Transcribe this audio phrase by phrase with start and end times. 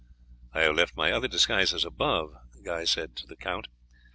[0.51, 2.33] "I have left my other disguises above,"
[2.65, 3.67] he said to the count.